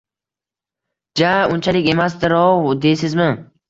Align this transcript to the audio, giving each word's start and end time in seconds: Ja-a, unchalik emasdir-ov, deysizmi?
Ja-a, 1.23 1.45
unchalik 1.59 1.93
emasdir-ov, 1.95 2.69
deysizmi? 2.89 3.35